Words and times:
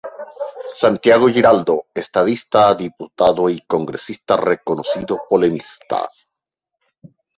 Santiago 0.79 1.27
Giraldo, 1.29 1.85
Estadista, 1.93 2.73
Diputado 2.73 3.49
y 3.51 3.61
Congresista 3.67 4.35
reconocido 4.35 5.21
polemista. 5.29 6.09